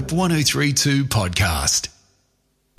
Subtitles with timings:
[0.00, 1.90] Hope 1032 podcast.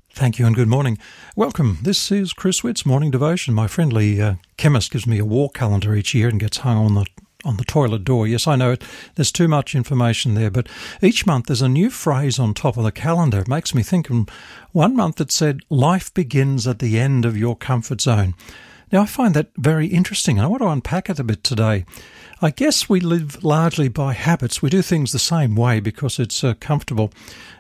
[0.10, 0.98] Thank you and good morning.
[1.36, 1.78] Welcome.
[1.84, 3.54] This is Chris Witt's morning devotion.
[3.54, 6.96] My friendly uh, chemist gives me a war calendar each year and gets hung on
[6.96, 7.06] the
[7.46, 8.26] on the toilet door.
[8.26, 8.84] Yes, I know it.
[9.14, 10.68] There's too much information there, but
[11.00, 13.42] each month there's a new phrase on top of the calendar.
[13.42, 14.10] It makes me think.
[14.10, 14.28] And
[14.72, 18.34] one month it said, "Life begins at the end of your comfort zone."
[18.92, 21.86] Now I find that very interesting, and I want to unpack it a bit today.
[22.44, 24.64] I guess we live largely by habits.
[24.64, 27.14] We do things the same way because it's uh, comfortable.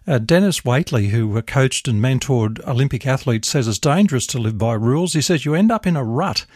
[0.08, 4.74] Uh, Denis Waitley, who coached and mentored Olympic athletes, says it's dangerous to live by
[4.74, 5.14] rules.
[5.14, 6.48] He says you end up in a rut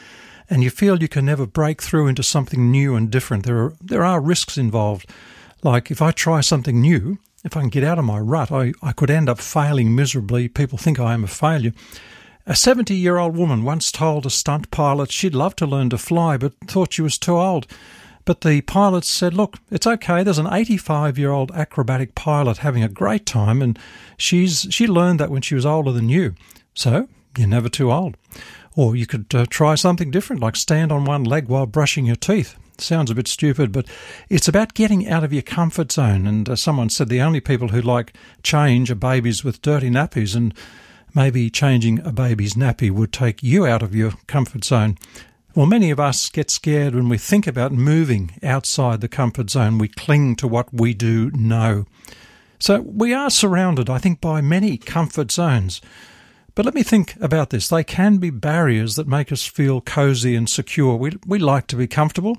[0.50, 3.46] and you feel you can never break through into something new and different.
[3.46, 5.08] There are, there are risks involved.
[5.62, 8.74] Like if I try something new, if I can get out of my rut, I,
[8.82, 10.48] I could end up failing miserably.
[10.48, 11.74] People think I am a failure.
[12.48, 16.00] A 70 year old woman once told a stunt pilot she'd love to learn to
[16.00, 17.68] fly, but thought she was too old.
[18.26, 20.24] But the pilots said, look, it's okay.
[20.24, 23.78] There's an 85 year old acrobatic pilot having a great time, and
[24.18, 26.34] she's she learned that when she was older than you.
[26.74, 28.18] So you're never too old.
[28.76, 32.18] Or you could uh, try something different, like stand on one leg while brushing your
[32.18, 32.56] teeth.
[32.78, 33.86] Sounds a bit stupid, but
[34.30, 36.28] it's about getting out of your comfort zone.
[36.28, 40.36] And uh, someone said the only people who like change are babies with dirty nappies,
[40.36, 40.54] and
[41.14, 44.98] maybe changing a baby's nappy would take you out of your comfort zone.
[45.56, 49.78] Well, many of us get scared when we think about moving outside the comfort zone.
[49.78, 51.86] We cling to what we do know.
[52.60, 55.80] So we are surrounded, I think, by many comfort zones.
[56.56, 57.70] But let me think about this.
[57.70, 60.98] They can be barriers that make us feel cozy and secure.
[60.98, 62.38] We, we like to be comfortable.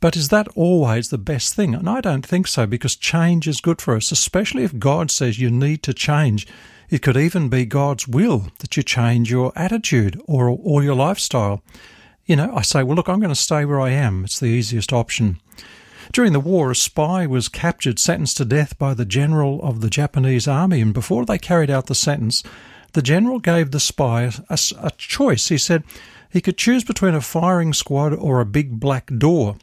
[0.00, 1.72] But is that always the best thing?
[1.72, 5.38] And I don't think so because change is good for us, especially if God says
[5.38, 6.48] you need to change.
[6.88, 11.62] It could even be God's will that you change your attitude or, or your lifestyle
[12.30, 14.24] you know, I say, well, look, I'm going to stay where I am.
[14.24, 15.40] It's the easiest option.
[16.12, 19.90] During the war, a spy was captured, sentenced to death by the general of the
[19.90, 22.44] Japanese army, and before they carried out the sentence,
[22.92, 25.48] the general gave the spy a, a choice.
[25.48, 25.82] He said
[26.30, 29.56] he could choose between a firing squad or a big black door.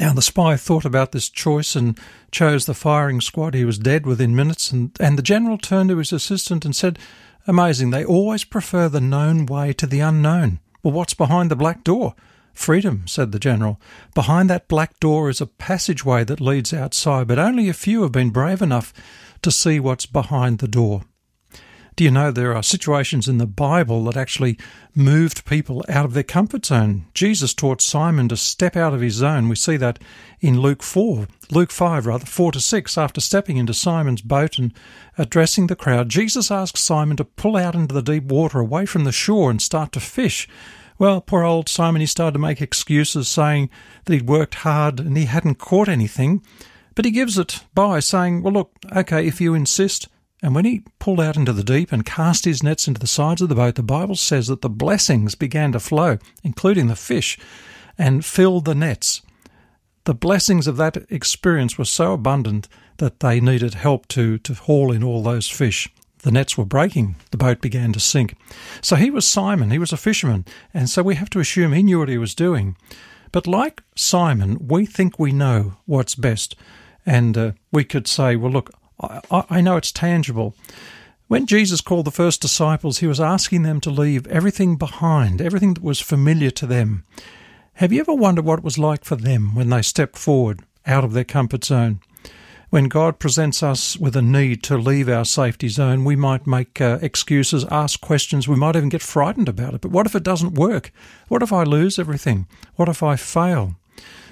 [0.00, 1.96] Now, the spy thought about this choice and
[2.32, 3.54] chose the firing squad.
[3.54, 6.98] He was dead within minutes, and, and the general turned to his assistant and said,
[7.46, 10.58] Amazing, they always prefer the known way to the unknown.
[10.82, 12.14] Well, what's behind the black door?
[12.54, 13.80] Freedom, said the General.
[14.14, 18.12] Behind that black door is a passageway that leads outside, but only a few have
[18.12, 18.92] been brave enough
[19.42, 21.02] to see what's behind the door.
[21.98, 24.56] Do you know there are situations in the Bible that actually
[24.94, 27.06] moved people out of their comfort zone?
[27.12, 29.48] Jesus taught Simon to step out of his zone.
[29.48, 29.98] We see that
[30.38, 32.96] in Luke 4, Luke 5, rather, 4 to 6.
[32.96, 34.72] After stepping into Simon's boat and
[35.16, 39.02] addressing the crowd, Jesus asked Simon to pull out into the deep water away from
[39.02, 40.48] the shore and start to fish.
[41.00, 43.70] Well, poor old Simon, he started to make excuses saying
[44.04, 46.44] that he'd worked hard and he hadn't caught anything.
[46.94, 50.06] But he gives it by saying, Well, look, okay, if you insist,
[50.42, 53.42] and when he pulled out into the deep and cast his nets into the sides
[53.42, 57.38] of the boat, the Bible says that the blessings began to flow, including the fish,
[57.96, 59.22] and filled the nets.
[60.04, 62.68] The blessings of that experience were so abundant
[62.98, 65.88] that they needed help to, to haul in all those fish.
[66.22, 68.36] The nets were breaking, the boat began to sink.
[68.80, 71.82] So he was Simon, he was a fisherman, and so we have to assume he
[71.82, 72.76] knew what he was doing.
[73.32, 76.56] But like Simon, we think we know what's best.
[77.04, 78.70] And uh, we could say, well, look,
[79.00, 80.54] I, I know it's tangible.
[81.28, 85.74] When Jesus called the first disciples, he was asking them to leave everything behind, everything
[85.74, 87.04] that was familiar to them.
[87.74, 91.04] Have you ever wondered what it was like for them when they stepped forward out
[91.04, 92.00] of their comfort zone?
[92.70, 96.80] When God presents us with a need to leave our safety zone, we might make
[96.80, 99.80] uh, excuses, ask questions, we might even get frightened about it.
[99.80, 100.92] But what if it doesn't work?
[101.28, 102.46] What if I lose everything?
[102.76, 103.76] What if I fail?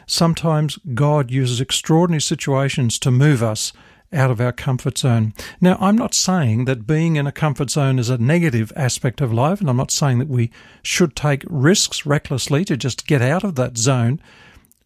[0.06, 3.72] Sometimes God uses extraordinary situations to move us
[4.16, 5.34] out of our comfort zone.
[5.60, 9.32] Now, I'm not saying that being in a comfort zone is a negative aspect of
[9.32, 10.50] life, and I'm not saying that we
[10.82, 14.20] should take risks recklessly to just get out of that zone.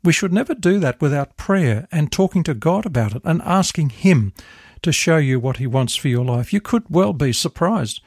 [0.03, 3.91] We should never do that without prayer and talking to God about it and asking
[3.91, 4.33] Him
[4.83, 6.53] to show you what He wants for your life.
[6.53, 8.01] You could well be surprised.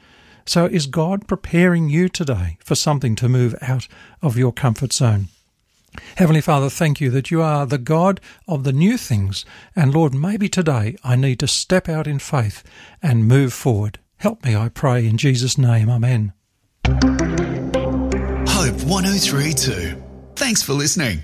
[0.46, 3.88] So, is God preparing you today for something to move out
[4.20, 5.28] of your comfort zone?
[6.16, 9.44] Heavenly Father, thank you that you are the God of the new things.
[9.74, 12.62] And Lord, maybe today I need to step out in faith
[13.02, 13.98] and move forward.
[14.18, 15.90] Help me, I pray, in Jesus' name.
[15.90, 16.32] Amen.
[18.48, 20.02] Hope 1032.
[20.36, 21.22] Thanks for listening.